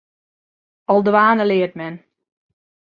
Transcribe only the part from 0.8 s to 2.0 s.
Al dwaande leart men.